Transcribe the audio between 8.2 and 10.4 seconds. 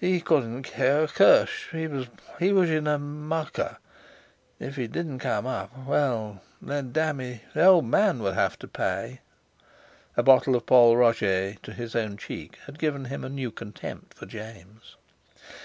would have to pay!" A